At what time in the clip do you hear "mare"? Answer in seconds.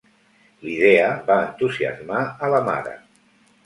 2.73-3.01